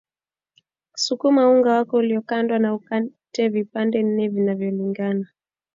[0.95, 5.27] Sukuma unga wako uliokandwa na ukate vipande nne vinavyolingana